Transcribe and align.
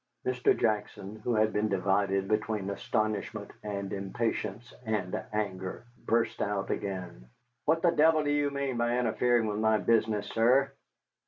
Mr. 0.25 0.59
Jackson, 0.59 1.17
who 1.17 1.35
had 1.35 1.53
been 1.53 1.69
divided 1.69 2.27
between 2.27 2.71
astonishment 2.71 3.51
and 3.61 3.93
impatience 3.93 4.73
and 4.83 5.23
anger, 5.31 5.85
burst 6.07 6.41
out 6.41 6.71
again. 6.71 7.27
"What 7.65 7.83
the 7.83 7.91
devil 7.91 8.23
do 8.23 8.31
you 8.31 8.49
mean 8.49 8.77
by 8.77 8.97
interfering 8.97 9.45
with 9.45 9.59
my 9.59 9.77
business, 9.77 10.25
sir?" 10.29 10.71